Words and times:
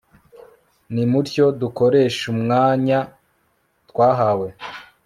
nimutyo 0.93 1.45
dukoreshumwanya 1.61 2.97
twahawe 3.89 4.47